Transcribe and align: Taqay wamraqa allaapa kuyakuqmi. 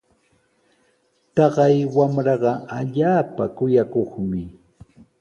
Taqay 1.35 1.77
wamraqa 1.95 2.51
allaapa 2.77 3.43
kuyakuqmi. 3.57 4.41